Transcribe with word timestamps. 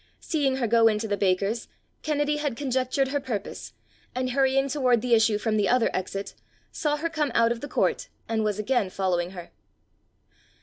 Seeing 0.19 0.55
her 0.55 0.65
go 0.65 0.87
into 0.87 1.07
the 1.07 1.15
baker's, 1.15 1.67
Kennedy 2.01 2.37
had 2.37 2.55
conjectured 2.57 3.09
her 3.09 3.19
purpose, 3.19 3.73
and 4.15 4.31
hurrying 4.31 4.67
toward 4.67 5.03
the 5.03 5.13
issue 5.13 5.37
from 5.37 5.57
the 5.57 5.69
other 5.69 5.91
exit, 5.93 6.33
saw 6.71 6.97
her 6.97 7.07
come 7.07 7.31
out 7.35 7.51
of 7.51 7.61
the 7.61 7.67
court, 7.69 8.07
and 8.27 8.43
was 8.43 8.57
again 8.57 8.89
following 8.89 9.29
her. 9.37 9.51